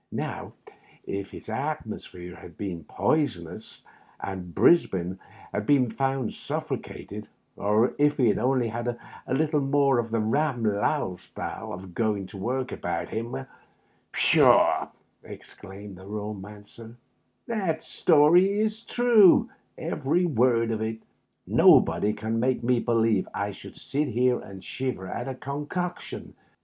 [0.11, 0.53] Now,
[1.03, 3.83] if his atmosphere had been poi sonous
[4.19, 5.19] and Brisbane
[5.53, 8.99] had been found suffocated, or if he had only had a
[9.35, 13.45] little more of the Bam Lai style of going to work about Hm
[14.11, 14.89] —""Pshaw I"
[15.33, 16.95] exclaimed the Romancer,"
[17.45, 20.97] that story is true, every word of it.
[21.45, 26.33] Nobody can make me believe I should sit here and shiver at a concoction.